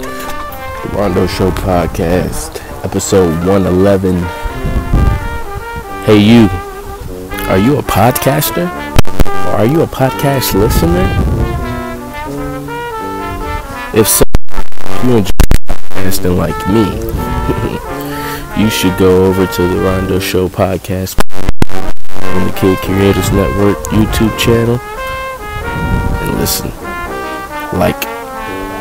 [0.00, 4.16] The Rondo Show Podcast, episode 111.
[6.04, 6.48] Hey, you.
[7.50, 8.70] Are you a podcaster?
[9.48, 11.04] Or are you a podcast listener?
[13.94, 14.24] If so,
[15.04, 15.30] you enjoy
[15.66, 16.84] podcasting like me,
[18.62, 21.18] you should go over to the Rondo Show Podcast
[21.68, 26.70] on the Kiid Kreatiivez Network YouTube channel and listen,
[27.78, 28.00] like,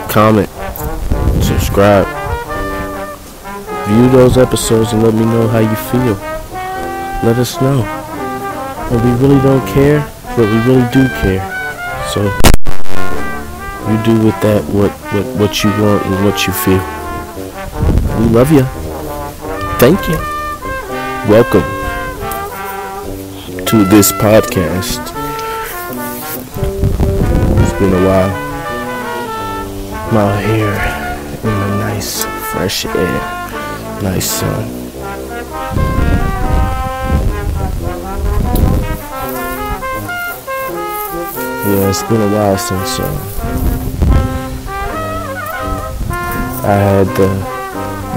[0.09, 0.49] comment,
[1.41, 2.05] subscribe,
[3.87, 6.15] view those episodes and let me know how you feel.
[7.23, 7.83] Let us know.
[8.91, 9.99] And we really don't care,
[10.35, 11.43] but we really do care.
[12.13, 12.23] So
[13.89, 16.81] you do with that what, what, what you want and what you feel.
[18.19, 18.63] We love you.
[19.79, 20.15] Thank you.
[21.29, 21.63] Welcome
[23.65, 24.99] to this podcast.
[27.61, 28.41] It's been a while.
[30.09, 31.10] I'm out here
[31.43, 33.19] in the nice, fresh air,
[34.03, 34.69] nice sun.
[41.65, 43.07] Yeah, it's been a while since uh,
[46.63, 47.27] I had the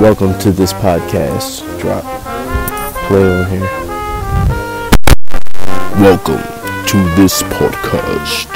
[0.02, 2.04] welcome to this podcast drop
[3.06, 3.60] play on here.
[6.02, 6.42] Welcome
[6.88, 8.48] to this podcast.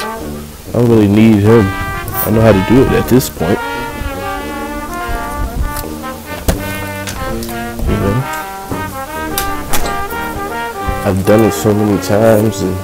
[0.68, 1.64] I don't really need him.
[1.64, 3.67] I know how to do it at this point.
[11.08, 12.76] I've done it so many times and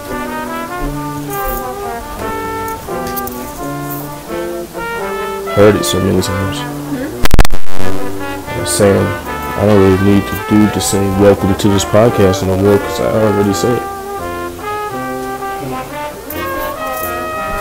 [5.53, 6.56] heard it so many times.
[8.48, 12.56] I'm saying I don't really need to do to say welcome to this podcast no
[12.56, 13.83] more because I already said it.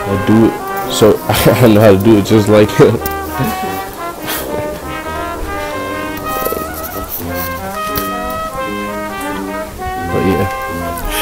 [0.08, 2.96] I do it so I know how to do it just like him.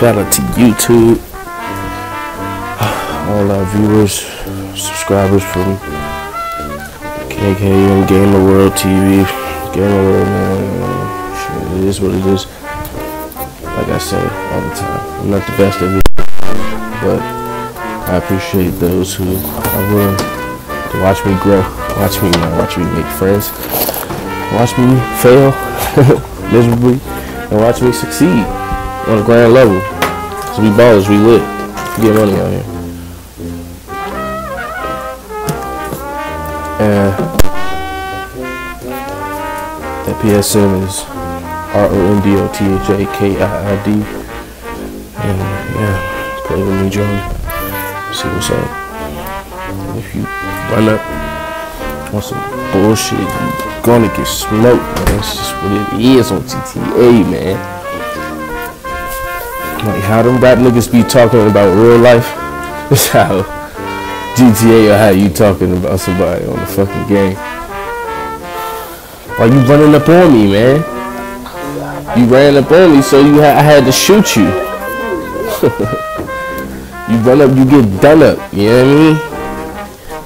[0.02, 1.22] shout out to YouTube,
[3.30, 4.22] all our viewers,
[4.74, 5.78] subscribers from
[7.30, 9.24] KKN Gamer World TV,
[9.76, 12.48] Gamer World man, shit, it is what it is.
[13.78, 16.02] Like I say all the time, I'm not the best at it,
[17.04, 17.22] but
[18.10, 21.62] I appreciate those who are willing to watch me grow,
[22.02, 23.52] watch me, uh, watch me make friends,
[24.58, 25.54] watch me fail
[26.52, 27.00] miserably,
[27.52, 28.48] and watch me succeed
[29.08, 29.91] on a grand level.
[30.62, 31.42] We ballers, we lit,
[32.00, 32.66] get money out here.
[36.80, 37.14] And
[40.06, 41.02] that PSN is
[41.74, 43.90] R O N D O T H A K I I D.
[45.18, 45.40] And
[45.80, 47.22] yeah, play with me, Johnny.
[48.14, 48.70] See what's up.
[49.98, 52.40] If you run up on some
[52.72, 55.06] bullshit, you're gonna get smoked, man.
[55.08, 57.81] That's just what it is on GTA, man.
[59.84, 62.26] Like how them rap niggas be talking about real life.
[62.90, 63.42] That's how
[64.36, 67.36] GTA or how you talking about somebody on the fucking game.
[69.38, 70.84] Why you running up on me, man?
[72.16, 74.44] You ran up on me, so you ha- I had to shoot you.
[77.10, 78.38] you run up, you get done up.
[78.54, 79.18] You know what I mean?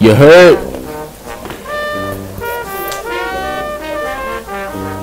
[0.02, 0.60] You hurt.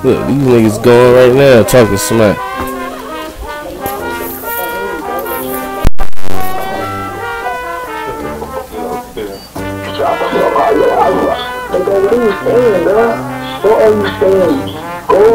[0.05, 2.52] Look, these niggas going right now talking smack.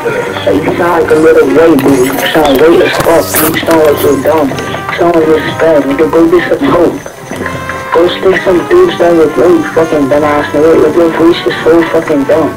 [0.00, 2.08] Like, you sound like a little white dude.
[2.08, 3.20] You sound white as fuck,
[3.52, 4.48] you sound like you're dumb.
[4.48, 5.84] You sound like you're spam.
[5.84, 6.96] You can go get some coke.
[7.92, 10.72] Go stick some dudes down your throat, you fucking dumbass nigga.
[10.72, 12.48] Your, your voice is so fucking dumb.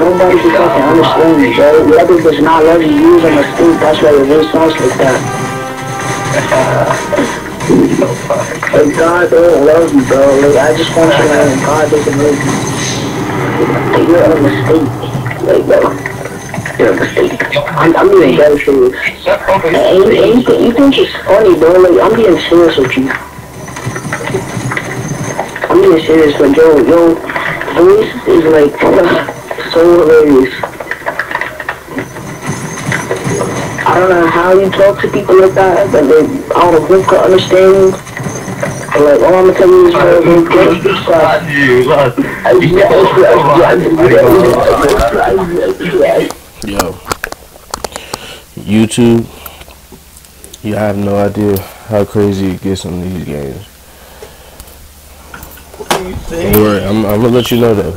[0.00, 1.86] Nobody can fucking understand you, bro.
[1.86, 3.78] Whoever does not love you, use them as stink.
[3.78, 5.22] That's why your voice sounds like that.
[8.74, 10.18] Like, God don't love you, bro.
[10.42, 12.50] Like, I just want you to know God doesn't love you.
[14.02, 14.90] You're a mistake.
[15.46, 16.05] Like, bro.
[16.78, 18.92] I'm, I'm being very serious.
[19.24, 21.72] You, think, think it's funny, bro.
[21.72, 23.08] Like, I'm being serious with you.
[25.70, 27.14] I'm being serious, but yo, yo,
[27.76, 28.76] voice is like,
[29.72, 30.52] so hilarious.
[33.86, 37.02] I don't know how you talk to people like that, but they, I don't who
[37.04, 37.94] can understand.
[38.94, 40.82] And like, all I'm gonna tell you is, bro, get
[46.20, 46.35] this
[46.66, 46.98] Yo,
[48.56, 49.24] YouTube,
[50.64, 53.68] you have no idea how crazy it gets on these games.
[56.28, 57.96] Don't worry, I'm, I'm gonna let you know though.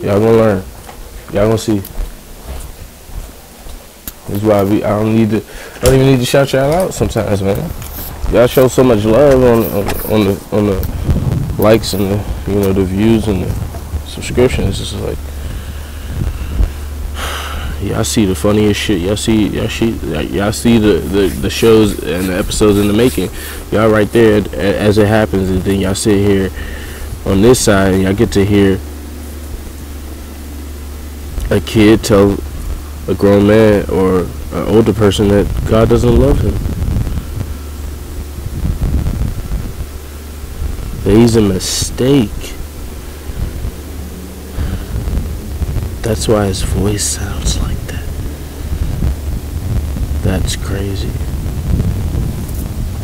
[0.00, 0.64] Y'all gonna learn.
[1.34, 1.80] Y'all gonna see.
[4.28, 5.44] That's why we, I don't need to.
[5.76, 7.70] I don't even need to shout y'all out sometimes, man.
[8.32, 12.60] Y'all show so much love on on, on the on the likes and the you
[12.60, 13.50] know the views and the
[14.06, 14.80] subscriptions.
[14.80, 15.18] It's just like
[17.88, 19.00] y'all see the funniest shit.
[19.00, 22.92] Y'all see y'all see y'all see the, the, the shows and the episodes in the
[22.92, 23.30] making.
[23.70, 26.50] Y'all right there as it happens, and then y'all sit here
[27.26, 28.78] on this side and y'all get to hear
[31.50, 32.38] a kid tell
[33.06, 34.20] a grown man or
[34.52, 36.54] an older person that God doesn't love him.
[41.04, 42.30] That he's a mistake.
[46.02, 47.73] That's why his voice sounds like.
[50.40, 51.10] That's crazy.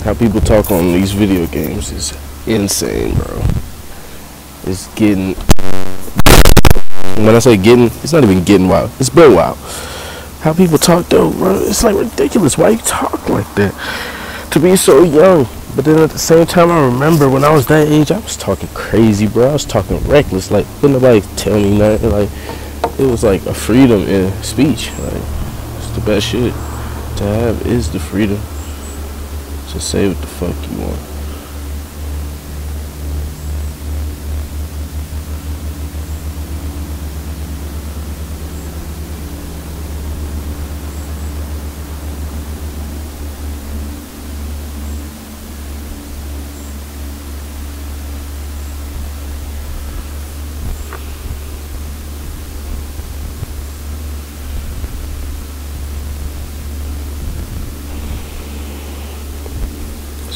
[0.03, 2.13] How people talk on these video games is
[2.45, 3.41] insane, bro.
[4.65, 5.35] It's getting.
[7.25, 8.91] When I say getting, it's not even getting wild.
[8.99, 9.57] It's been wild.
[10.41, 12.59] How people talk though, bro, it's like ridiculous.
[12.59, 14.51] Why you talk like that?
[14.51, 15.47] To be so young.
[15.77, 18.37] But then at the same time, I remember when I was that age, I was
[18.37, 19.51] talking crazy, bro.
[19.51, 20.51] I was talking reckless.
[20.51, 22.11] Like, wouldn't nobody tell me nothing.
[22.11, 22.29] Like,
[22.99, 24.91] it was like a freedom in speech.
[24.99, 25.23] Like,
[25.79, 26.53] it's the best shit
[27.21, 28.39] to have is the freedom
[29.69, 31.10] to say what the fuck you want.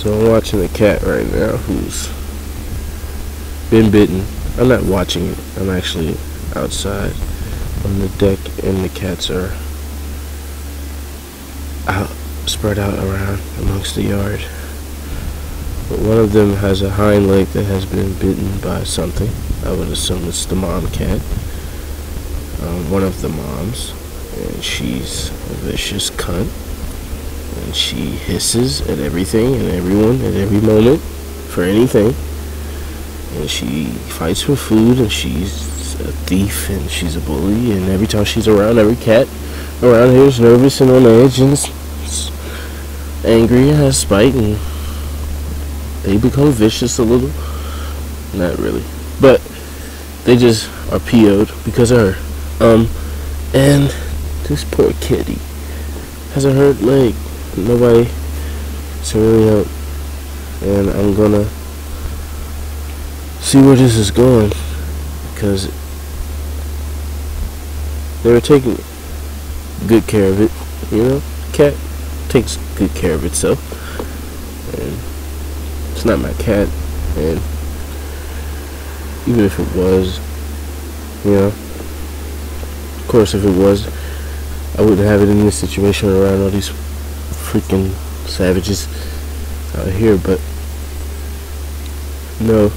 [0.04, 2.08] So I'm watching a cat right now who's
[3.70, 4.22] been bitten.
[4.58, 5.38] I'm not watching it.
[5.56, 6.10] I'm actually
[6.54, 7.14] outside
[7.86, 9.56] on the deck and the cats are
[11.88, 12.10] out
[12.44, 14.40] spread out around amongst the yard.
[15.88, 19.30] But one of them has a hind leg that has been bitten by something.
[19.64, 21.22] I would assume it's the mom cat.
[22.60, 23.94] Um, one of the moms.
[24.36, 26.50] And she's a vicious cunt
[27.62, 32.14] and she hisses at everything and everyone at every moment for anything.
[33.38, 38.06] And she fights for food and she's a thief and she's a bully and every
[38.06, 39.28] time she's around every cat
[39.82, 41.52] around here is nervous and on edge and
[43.24, 44.58] angry and has spite and
[46.02, 47.30] they become vicious a little.
[48.38, 48.84] Not really.
[49.20, 49.40] But
[50.24, 52.64] they just are PO'd because of her.
[52.64, 52.88] Um
[53.54, 53.94] and
[54.48, 55.38] this poor kitty
[56.34, 57.14] has a hurt leg
[57.56, 58.08] nobody
[59.04, 59.68] to really help.
[60.62, 61.48] And I'm gonna
[63.40, 64.52] see where this is going
[65.34, 65.70] because
[68.22, 68.78] they were taking
[69.86, 70.50] good care of it.
[70.90, 71.74] You know, cat
[72.28, 73.60] takes good care of itself,
[74.78, 74.98] and
[75.92, 76.68] it's not my cat.
[77.16, 77.40] And
[79.26, 80.18] even if it was,
[81.24, 83.86] you know, of course, if it was,
[84.78, 86.70] I wouldn't have it in this situation around all these
[87.54, 87.90] freaking
[88.28, 88.88] savages
[89.76, 90.40] out here, but
[92.40, 92.72] no.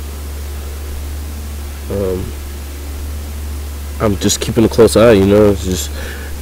[1.90, 2.24] Um,
[4.00, 5.90] I'm just keeping a close eye, you know, just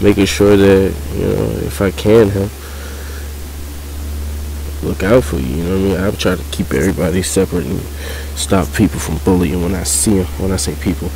[0.01, 2.51] making sure that, you know, if I can help,
[4.83, 5.97] look out for you, you know what I mean?
[5.97, 7.79] I'm trying to keep everybody separate and
[8.37, 11.07] stop people from bullying when I see them, when I say people,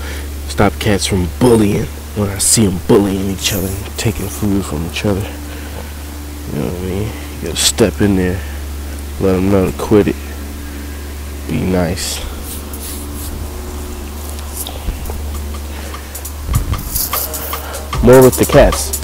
[0.47, 1.85] stop cats from bullying
[2.15, 5.38] when I see them bullying each other and taking food from each other.
[6.51, 7.11] You know what I mean?
[7.41, 8.41] You gotta step in there,
[9.19, 10.15] let them know to quit it.
[11.47, 12.19] Be nice.
[18.03, 18.97] More with the cats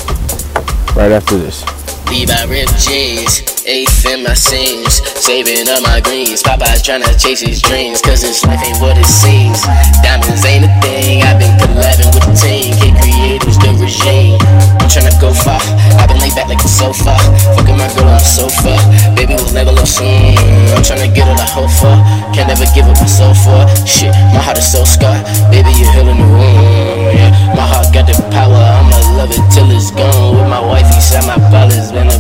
[0.95, 1.63] right after this.
[2.09, 3.54] Levi ripped jeans.
[3.65, 6.45] Eighth in my scenes, saving up my greens.
[6.45, 9.57] Popeye's trying to chase his dreams, cause his life ain't what it seems.
[10.05, 12.77] Diamonds ain't a thing, I've been collabing with the team.
[12.77, 14.37] K creators, the regime.
[14.77, 15.57] I'm trying to go far,
[15.97, 17.17] I've been laid back like a sofa.
[17.57, 18.77] Fucking my girl on the sofa,
[19.17, 20.37] baby will never love soon.
[20.77, 21.97] I'm trying to get all I hope for,
[22.37, 23.65] can't ever give up my for.
[23.81, 27.17] Shit, my heart is so scarred, baby, you're healing the wound.
[27.17, 30.37] Yeah, my heart got the power, I'ma love it till it's gone.
[30.37, 32.15] With my wife, said my balance been a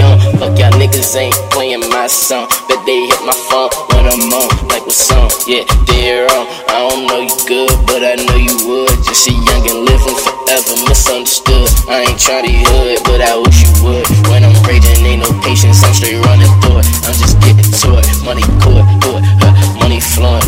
[0.00, 0.37] on.
[0.38, 2.46] Fuck y'all niggas ain't playing my song.
[2.70, 4.46] Bet they hit my phone when I'm on.
[4.70, 5.26] Like what song?
[5.50, 6.46] Yeah, they're on.
[6.70, 8.94] I don't know you good, but I know you would.
[9.02, 11.66] Just see young and living forever, misunderstood.
[11.90, 14.06] I ain't trying to hood, but I wish you would.
[14.30, 16.88] When I'm raging, ain't no patience, I'm straight running through it.
[17.02, 18.06] I'm just getting to it.
[18.22, 20.46] Money court, court, huh, money flowing,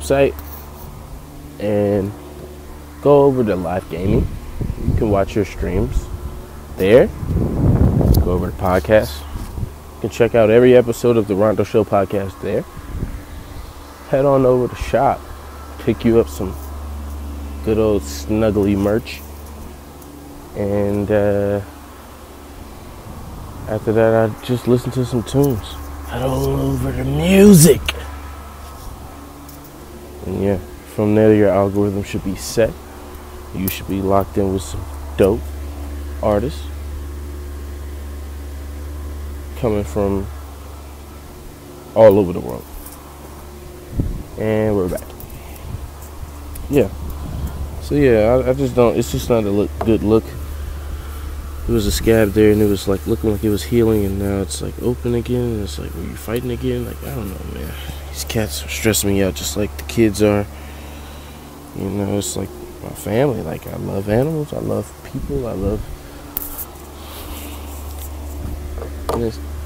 [0.00, 0.34] website
[1.60, 2.12] and
[3.02, 4.26] go over to live gaming.
[4.86, 6.04] You can watch your streams
[6.76, 7.06] there.
[7.06, 9.20] Go over to podcasts.
[9.96, 12.62] You can check out every episode of the Rondo Show podcast there.
[14.08, 15.20] Head on over to shop.
[15.80, 16.54] Pick you up some
[17.64, 19.20] good old snuggly merch.
[20.56, 21.60] And uh
[23.68, 25.74] after that, I just listen to some tunes.
[26.08, 27.80] Head on over to music.
[30.26, 30.58] And yeah,
[30.94, 32.72] from there, your algorithm should be set.
[33.54, 34.84] You should be locked in with some
[35.16, 35.40] dope
[36.22, 36.62] artists
[39.58, 40.26] coming from
[41.94, 42.64] all over the world.
[44.38, 45.06] And we're back.
[46.70, 46.88] Yeah.
[47.82, 48.96] So yeah, I, I just don't.
[48.96, 50.24] It's just not a look, good look
[51.68, 54.18] It was a scab there and it was like looking like it was healing and
[54.18, 57.28] now it's like open again and it's like were you fighting again like i don't
[57.28, 57.72] know man
[58.10, 60.46] these cats are stressing me out just like the kids are.
[61.76, 62.50] You know it's like
[62.82, 65.80] my family like i love animals i love people i love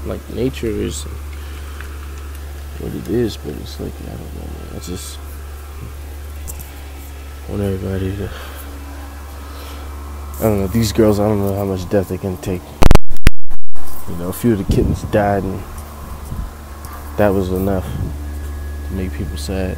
[0.05, 1.03] like nature is
[2.79, 4.75] what it is but it's like i don't know man.
[4.75, 5.17] I just
[7.49, 8.29] want everybody to
[10.37, 12.61] I don't know, these girls, I don't know how much death they can take.
[14.09, 15.63] You know, a few of the kittens died, and
[17.15, 17.85] that was enough
[18.87, 19.77] to make people sad.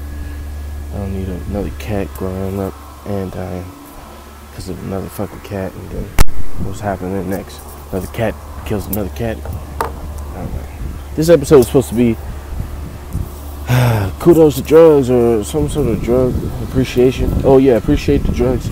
[0.94, 2.74] I don't need another cat growing up
[3.06, 3.66] and dying
[4.50, 6.04] because of another fucking cat, and then
[6.66, 7.60] what's happening next?
[7.92, 8.34] Another cat
[8.66, 9.38] kills another cat.
[11.16, 12.16] This episode is supposed to be
[14.20, 16.34] kudos to drugs or some sort of drug
[16.64, 17.32] appreciation.
[17.44, 18.70] Oh yeah, appreciate the drugs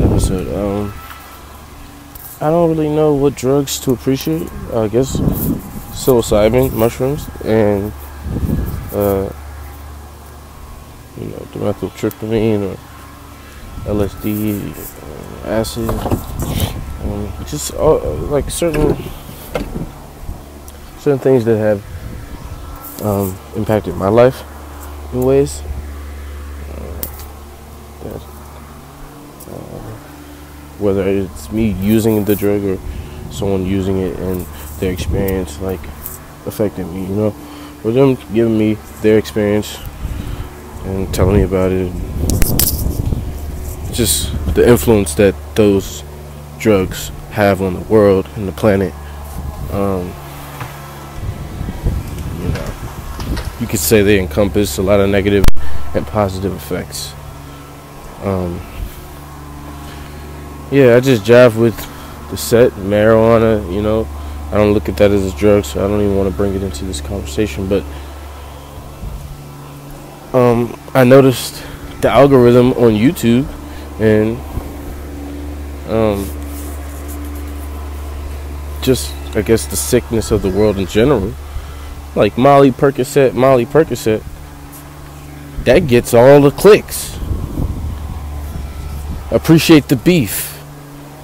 [0.00, 0.48] episode.
[0.54, 0.92] Um,
[2.40, 4.50] I don't really know what drugs to appreciate.
[4.72, 7.92] I guess psilocybin, mushrooms, and
[8.92, 9.32] uh,
[11.52, 12.78] dimethyltryptamine or
[13.84, 18.96] LSD, uh, acid, um, just uh, like certain
[20.98, 21.82] certain things that have
[23.02, 24.42] um, impacted my life
[25.12, 25.62] in ways.
[26.70, 27.00] Uh,
[28.04, 28.22] that,
[29.50, 29.90] uh,
[30.78, 32.78] whether it's me using the drug or
[33.30, 34.44] someone using it and
[34.80, 35.80] their experience like
[36.46, 37.34] affecting me, you know,
[37.84, 39.78] or them giving me their experience
[40.88, 41.92] and telling me about it.
[43.92, 46.02] Just the influence that those
[46.58, 48.94] drugs have on the world and the planet.
[49.70, 50.12] Um,
[52.40, 52.72] you know,
[53.60, 55.44] you could say they encompass a lot of negative
[55.94, 57.12] and positive effects.
[58.22, 58.60] Um,
[60.70, 61.76] yeah, I just jive with
[62.30, 63.72] the set marijuana.
[63.72, 64.08] You know,
[64.50, 66.54] I don't look at that as a drug, so I don't even want to bring
[66.54, 67.68] it into this conversation.
[67.68, 67.84] But
[70.94, 71.62] I noticed
[72.00, 73.46] the algorithm on YouTube,
[74.00, 74.38] and
[75.88, 76.28] um,
[78.82, 81.34] just I guess the sickness of the world in general,
[82.14, 84.22] like Molly Percocet, Molly Percocet,
[85.64, 87.18] that gets all the clicks.
[89.30, 90.58] Appreciate the beef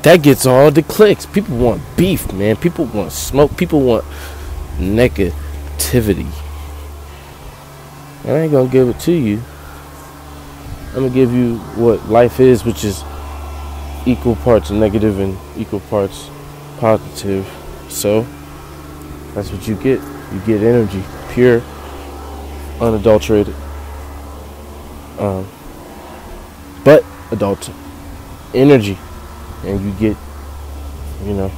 [0.04, 1.25] that gets all the clicks.
[1.25, 2.56] People want beef, man.
[2.56, 3.56] People want smoke.
[3.56, 4.04] People want
[4.76, 6.30] negativity.
[8.23, 9.42] And I ain't gonna give it to you.
[10.94, 13.02] I'm gonna give you what life is, which is
[14.06, 16.30] equal parts negative and equal parts
[16.78, 17.44] positive.
[17.88, 18.24] So
[19.34, 20.00] that's what you get.
[20.32, 21.62] You get energy, pure,
[22.80, 23.54] unadulterated,
[25.18, 25.48] um,
[26.84, 27.70] but adult
[28.54, 28.96] energy
[29.64, 30.16] and you get,
[31.24, 31.50] you know,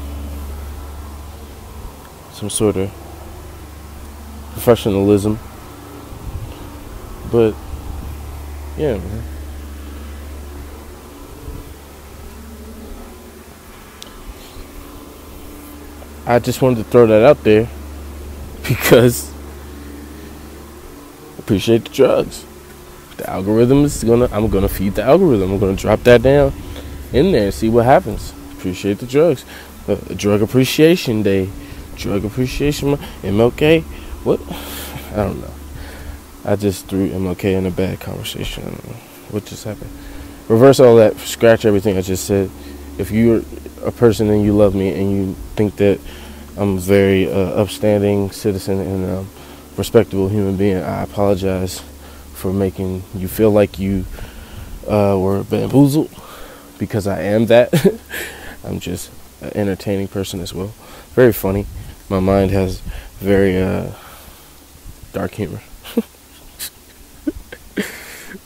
[2.33, 2.91] some sort of
[4.53, 5.39] professionalism.
[7.31, 7.55] But
[8.77, 9.23] yeah, man.
[16.27, 17.69] I just wanted to throw that out there
[18.69, 19.33] because
[21.39, 22.45] appreciate the drugs.
[23.17, 25.53] The algorithm is gonna I'm gonna feed the algorithm.
[25.53, 26.53] I'm gonna drop that down
[27.13, 28.35] in there and see what happens.
[28.53, 29.45] Appreciate the drugs.
[29.87, 31.49] Uh, drug appreciation day.
[31.95, 32.97] Drug appreciation.
[33.23, 33.83] MLK.
[34.25, 34.41] What?
[35.13, 35.56] I don't know.
[36.47, 38.63] I just threw MLK in a bad conversation.
[39.31, 39.91] What just happened.
[40.49, 41.19] Reverse all that.
[41.19, 42.49] Scratch everything I just said.
[42.99, 43.43] If you're
[43.85, 45.99] a person and you love me and you think that
[46.57, 49.29] I'm a very uh, upstanding citizen and um,
[49.77, 51.83] respectable human being, I apologize
[52.35, 54.05] for making you feel like you
[54.87, 56.15] uh, were bamboozled
[56.79, 57.75] because I am that.
[58.65, 59.11] I'm just
[59.41, 60.73] an entertaining person as well.
[61.15, 61.67] Very funny.
[62.09, 62.79] My mind has
[63.19, 63.91] very uh,
[65.13, 65.61] dark humor.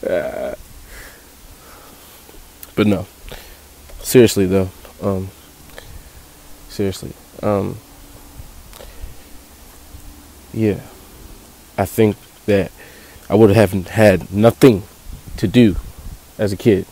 [0.07, 0.55] Uh,
[2.77, 3.07] but no,
[4.01, 4.71] seriously though,
[5.03, 5.31] um,
[6.69, 7.77] seriously, um,
[10.53, 10.81] yeah,
[11.79, 12.17] I think
[12.47, 12.73] that
[13.29, 14.83] I would have had nothing
[15.37, 15.77] to do
[16.39, 16.87] as a kid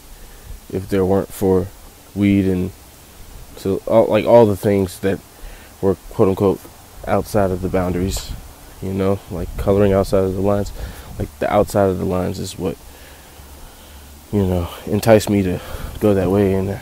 [0.73, 1.67] if there weren't for
[2.15, 2.71] weed and
[3.57, 5.19] so all, like all the things that
[5.81, 6.61] were quote unquote
[7.07, 8.31] outside of the boundaries,
[8.81, 10.73] you know, like coloring outside of the lines,
[11.19, 12.77] like the outside of the lines is what
[14.33, 15.61] you know entice me to
[16.01, 16.55] go that way.
[16.55, 16.79] And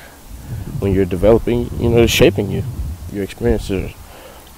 [0.81, 2.63] when you're developing, you know, it's shaping you.
[3.13, 3.93] Your experiences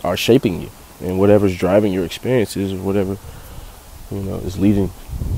[0.05, 0.71] are shaping you.
[1.01, 3.17] And whatever's driving your experiences whatever
[4.11, 4.91] you know is leading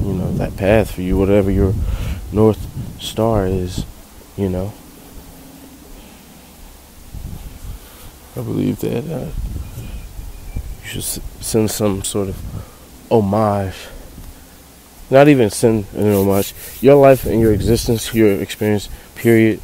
[0.05, 1.75] you know that path for you whatever your
[2.33, 2.67] north
[3.03, 3.85] star is
[4.37, 4.73] you know.
[8.37, 9.27] I believe that uh,
[10.83, 11.03] you should
[11.43, 12.37] send some sort of
[13.11, 13.75] homage
[15.11, 19.61] not even send an homage your life and your existence your experience period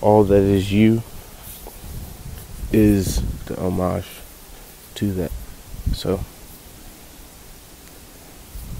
[0.00, 1.02] all that is you
[2.72, 4.06] is the homage
[4.94, 5.32] to that.
[5.92, 6.20] So,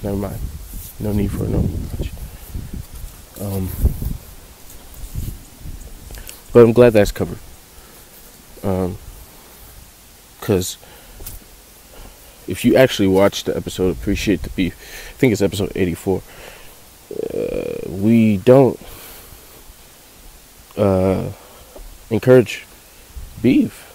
[0.02, 0.38] never mind.
[0.98, 2.12] No need for an homage.
[3.40, 3.70] Um,
[6.52, 7.38] but I'm glad that's covered.
[8.62, 8.98] Um,
[10.38, 10.76] because
[12.50, 14.74] if you actually watch the episode, appreciate the beef.
[14.74, 16.20] I think it's episode 84.
[17.32, 18.78] Uh, we don't
[20.76, 21.30] uh,
[22.10, 22.66] encourage
[23.40, 23.86] beef.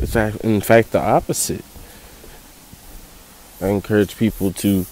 [0.00, 1.64] It's in fact the opposite.
[3.60, 4.86] I encourage people to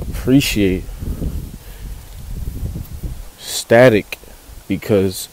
[0.00, 0.84] appreciate
[3.38, 4.18] static
[4.66, 5.28] because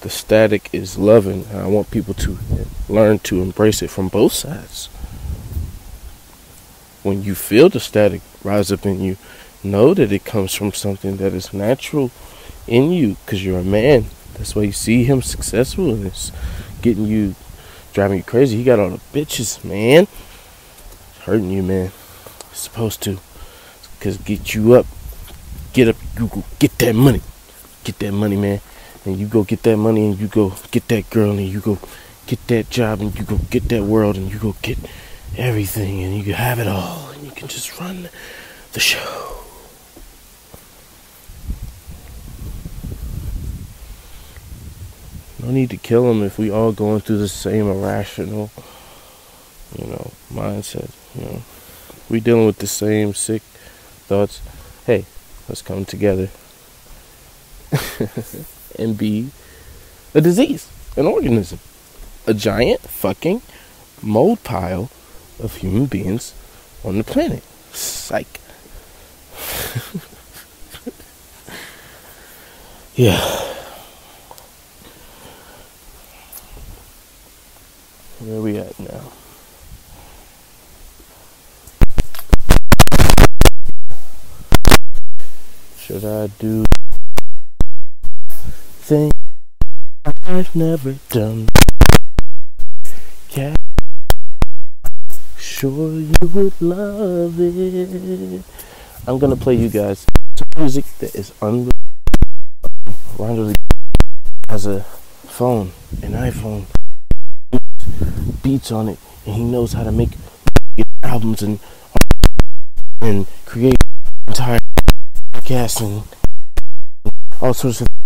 [0.00, 1.46] the static is loving.
[1.54, 2.38] I want people to
[2.88, 4.86] learn to embrace it from both sides.
[7.02, 9.16] When you feel the static rise up in you,
[9.62, 12.10] know that it comes from something that is natural
[12.66, 14.06] in you because you're a man
[14.40, 16.32] that's why you see him successful and it's
[16.80, 17.34] getting you,
[17.92, 18.56] driving you crazy.
[18.56, 20.04] He got all the bitches, man.
[20.04, 21.92] It's hurting you, man.
[22.50, 23.18] It's supposed to.
[23.98, 24.86] Because get you up.
[25.74, 25.96] Get up.
[26.18, 27.20] You go get that money.
[27.84, 28.62] Get that money, man.
[29.04, 31.78] And you go get that money and you go get that girl and you go
[32.26, 34.78] get that job and you go get that world and you go get
[35.36, 38.08] everything and you can have it all and you can just run
[38.72, 39.36] the show.
[45.42, 48.50] No need to kill them if we all going through the same irrational,
[49.78, 50.90] you know, mindset.
[51.14, 51.42] You know,
[52.10, 53.40] we dealing with the same sick
[54.06, 54.42] thoughts.
[54.84, 55.06] Hey,
[55.48, 56.28] let's come together
[58.78, 59.30] and be
[60.14, 61.58] a disease, an organism,
[62.26, 63.42] a giant fucking
[64.02, 64.90] mold pile
[65.38, 66.34] of human beings
[66.84, 67.42] on the planet.
[67.72, 68.26] Psych.
[72.94, 73.20] yeah.
[78.18, 79.12] Where are we at now?
[85.78, 86.64] Should I do
[88.90, 89.12] things
[90.24, 91.48] I've never done?
[93.30, 93.54] Yeah,
[95.38, 98.42] sure you would love it.
[99.06, 101.70] I'm gonna play you guys some music that is unreal.
[103.16, 103.54] Rondo
[104.48, 104.80] has a
[105.38, 105.70] phone,
[106.02, 106.64] an iPhone
[108.42, 110.10] beats on it, and he knows how to make
[111.04, 111.60] albums and
[113.02, 113.76] and create
[114.26, 114.58] entire
[115.32, 116.02] podcasts and
[117.40, 117.99] all sorts of.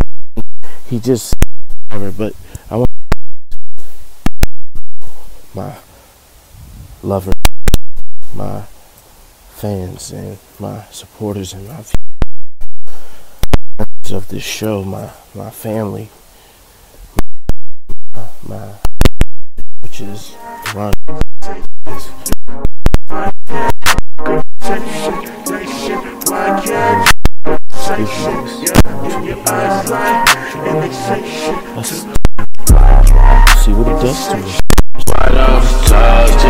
[0.88, 1.34] He just,
[1.88, 2.34] but
[2.70, 2.90] I want
[5.54, 5.76] my
[7.02, 7.32] lover,
[8.34, 8.62] my
[9.50, 11.94] fans, and my supporters, and my fans
[14.12, 16.10] of this show, my my family,
[18.46, 18.74] my
[19.80, 20.36] which is
[27.86, 27.96] Ron.
[27.96, 28.00] Let's
[33.62, 34.58] see what it does to us.
[35.06, 36.48] Why don't you talk to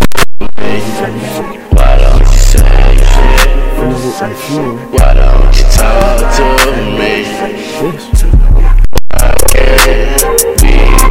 [0.61, 0.73] me?
[1.75, 2.31] Why don't you
[4.13, 4.75] say shit?
[4.93, 6.45] Why don't you talk to
[6.95, 7.11] me?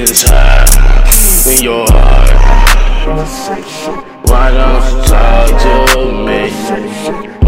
[0.00, 2.30] mind, inside, in your heart.
[4.28, 6.02] Why don't you talk to
[7.32, 7.39] me?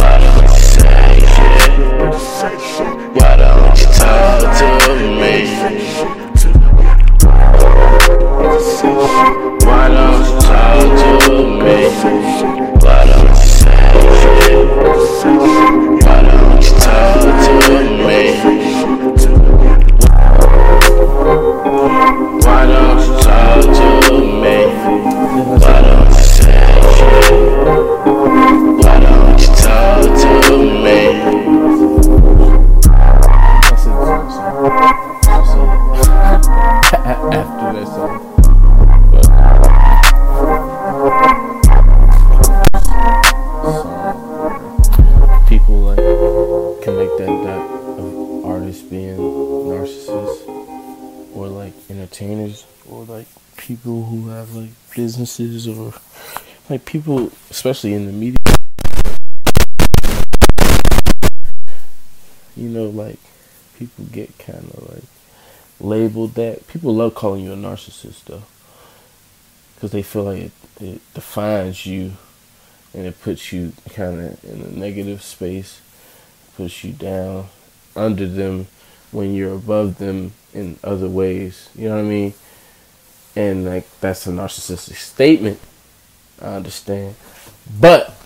[51.91, 55.93] Entertainers or like people who have like businesses or
[56.71, 58.39] like people especially in the media
[62.57, 63.19] you know like
[63.79, 65.05] people get kind of like
[65.83, 66.67] labeled that.
[66.69, 68.43] People love calling you a narcissist though,
[69.75, 72.13] because they feel like it, it defines you,
[72.95, 75.81] and it puts you kind of in a negative space,
[76.57, 77.47] puts you down
[77.97, 78.67] under them
[79.13, 81.69] when you're above them in other ways.
[81.77, 82.35] You know what I mean?
[83.37, 85.61] And like that's a narcissistic statement.
[86.41, 87.15] I understand,
[87.81, 88.17] but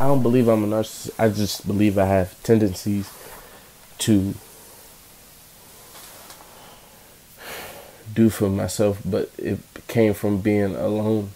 [0.00, 1.10] I don't believe I'm a narcissist.
[1.18, 3.08] I just believe I have tendencies
[3.98, 4.34] to
[8.12, 11.30] do for myself, but it came from being alone.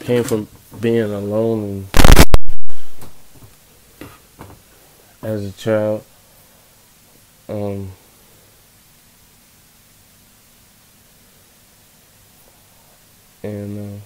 [0.00, 0.48] Came from
[0.80, 2.01] being alone and
[5.22, 6.04] as a child.
[7.48, 7.92] Um
[13.42, 14.00] and uh,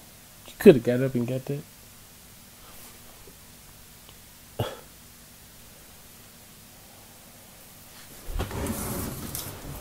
[0.47, 1.61] you could have got up and got that.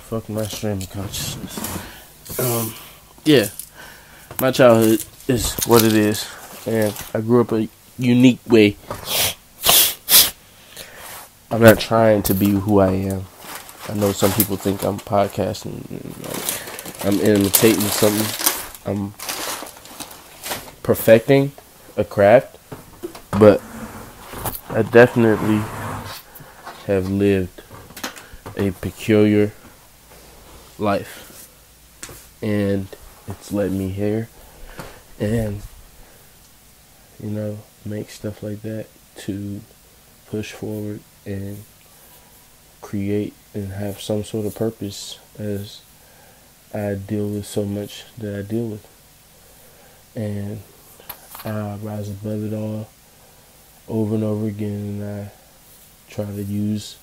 [0.10, 2.39] Fuck my stream of consciousness.
[2.39, 2.74] Um,
[3.24, 3.50] yeah,
[4.39, 6.28] my childhood is what it is,
[6.67, 7.67] and I grew up a
[7.98, 8.78] unique way.
[11.52, 13.26] I'm not trying to be who I am.
[13.88, 15.84] I know some people think I'm podcasting,
[17.06, 18.52] I'm imitating something.
[18.86, 19.12] I'm
[20.84, 21.52] perfecting
[21.98, 22.58] a craft,
[23.40, 23.62] but
[24.70, 25.62] I definitely
[26.88, 27.62] have lived
[28.58, 29.52] a peculiar
[30.78, 31.50] life
[32.42, 32.88] and
[33.28, 34.30] it's led me here
[35.20, 35.62] and
[37.20, 39.62] you know make stuff like that to
[40.30, 41.64] push forward and
[42.82, 45.82] create and have some sort of purpose as
[46.74, 48.88] I deal with so much that I deal with
[50.16, 50.62] and
[51.44, 52.88] I rise above it all
[53.88, 55.32] over and over again and I
[56.10, 56.98] try to use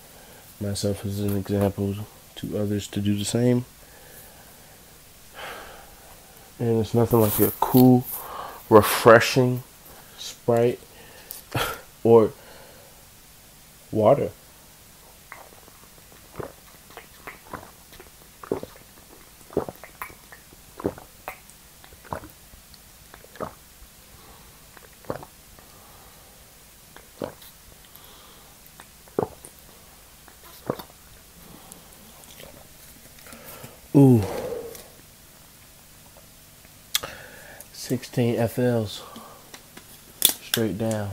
[0.60, 1.94] myself as an example
[2.36, 3.64] to others to do the same.
[6.58, 8.04] And it's nothing like a cool,
[8.68, 9.62] refreshing
[10.18, 10.80] Sprite
[12.04, 12.32] or
[13.92, 14.30] water.
[33.94, 34.22] Ooh.
[37.74, 39.02] 16 FLs.
[40.22, 41.10] Straight down.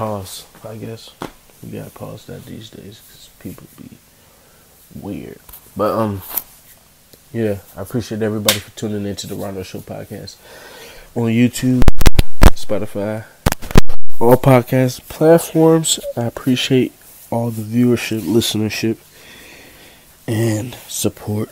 [0.00, 1.10] Pause, I guess.
[1.62, 3.98] You gotta pause that these days because people be
[4.98, 5.38] weird.
[5.76, 6.22] But, um,
[7.34, 10.36] yeah, I appreciate everybody for tuning into the Rondo Show podcast
[11.14, 11.82] on YouTube,
[12.54, 13.26] Spotify,
[14.18, 16.00] all podcast platforms.
[16.16, 16.94] I appreciate
[17.28, 18.96] all the viewership, listenership,
[20.26, 21.50] and support.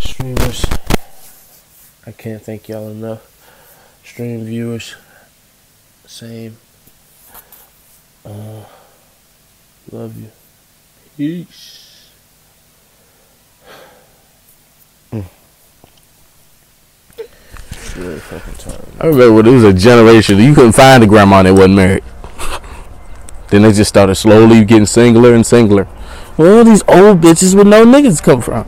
[0.00, 0.66] Streamers,
[2.06, 3.26] I can't thank y'all enough.
[4.04, 4.96] Stream viewers,
[6.12, 6.56] same.
[8.24, 8.64] Uh,
[9.90, 10.30] love you.
[11.16, 12.10] Peace.
[17.96, 18.88] Really fucking tired.
[19.00, 22.04] I remember when it was a generation you couldn't find a grandma that wasn't married.
[23.48, 25.86] then they just started slowly getting singler and singler.
[26.36, 28.64] Where all these old bitches with no niggas come from?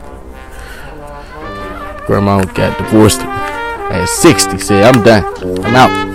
[2.05, 4.59] Grandma got divorced at 60.
[4.59, 5.23] Said, I'm done.
[5.65, 6.14] I'm out.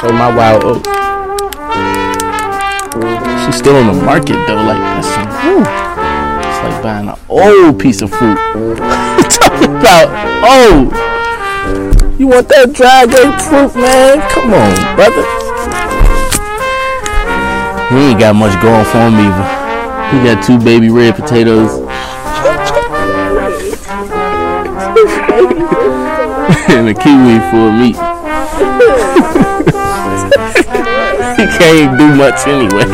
[0.00, 0.88] Sold my wild oats.
[3.44, 4.62] She's still on the market though.
[4.62, 5.06] Like that's.
[5.06, 8.36] It's like buying an old piece of fruit.
[9.30, 10.08] Talking about
[10.42, 10.92] old.
[12.18, 14.20] You want that dry grapefruit, man?
[14.30, 15.24] Come on, brother.
[17.90, 19.46] He ain't got much going for him either.
[20.10, 21.70] He got two baby red potatoes
[26.70, 28.13] and a kiwi full of meat.
[31.36, 32.86] he can't do much anyway.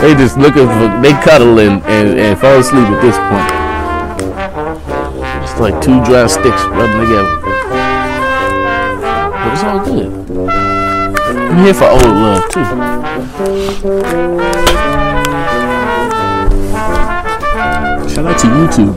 [0.00, 3.50] They just looking for they cuddle and, and, and fall asleep at this point.
[5.42, 7.40] It's like two dry sticks rubbing together.
[9.32, 10.10] But it's all good.
[11.52, 12.64] I'm here for old love too.
[18.08, 18.96] Shout out to YouTube.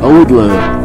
[0.02, 0.79] Old love.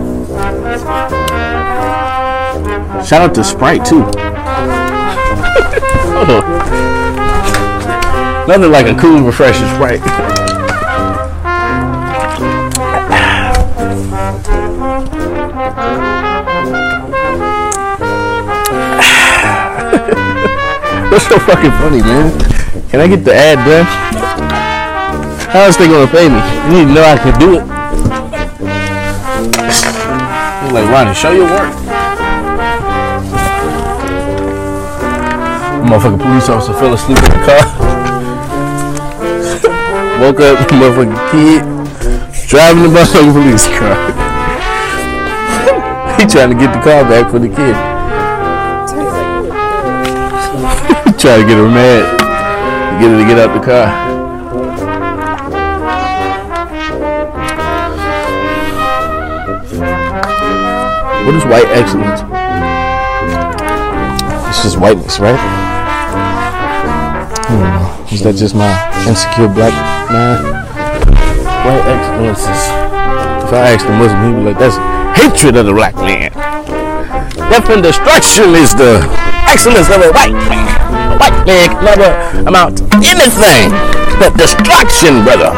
[3.06, 4.02] Shout out to Sprite too.
[4.02, 4.16] Hold.
[6.18, 6.40] Oh.
[8.48, 10.00] Nothing like a cool, refreshing Sprite.
[21.12, 22.32] What's so fucking funny, man?
[22.90, 23.86] Can I get the ad done?
[25.52, 26.40] How else they gonna pay me?
[26.66, 27.62] You need to know I can do it.
[30.64, 31.85] He's like, Ronnie, show your work.
[35.96, 37.64] Motherfucking police officer fell asleep in the car.
[40.20, 41.64] Woke up, motherfucking kid
[42.50, 43.96] driving the motherfucking police car.
[46.20, 47.76] he trying to get the car back for the kid.
[51.18, 52.20] trying to get her mad.
[53.00, 53.88] Get her to get out the car.
[61.26, 62.22] What is white excellence?
[64.50, 65.55] It's just whiteness, right?
[68.12, 68.70] Is that just my
[69.08, 69.74] insecure black
[70.10, 70.44] man?
[71.66, 72.46] White excellence.
[73.44, 74.78] If I asked a Muslim, he'd be like, that's
[75.20, 76.32] hatred of the black man.
[77.68, 79.02] And destruction is the
[79.48, 80.68] excellence of a white man.
[81.14, 82.10] A white man can never
[82.48, 83.72] amount to anything
[84.20, 85.52] but destruction, brother.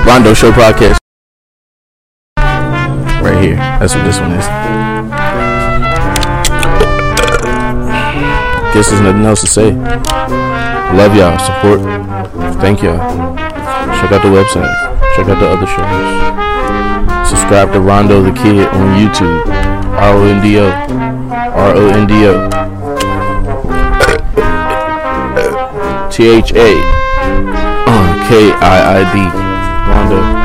[0.06, 0.98] Rondo Show Podcast.
[2.38, 3.56] Right here.
[3.56, 4.46] That's what this one is.
[8.72, 9.72] Guess there's nothing else to say.
[10.94, 11.36] Love y'all.
[11.38, 11.80] Support.
[12.60, 12.98] Thank y'all.
[13.98, 14.72] Check out the website.
[15.16, 17.28] Check out the other shows.
[17.28, 19.44] Subscribe to Rondo Tha Kiid on YouTube.
[19.96, 20.70] R O N D O.
[20.70, 22.48] R O N D O.
[26.10, 27.06] T H A.
[28.28, 29.45] K I I D.
[29.86, 30.35] Rondo.